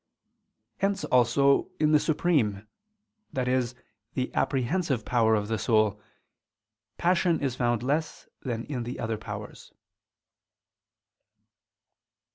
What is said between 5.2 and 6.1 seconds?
of the soul,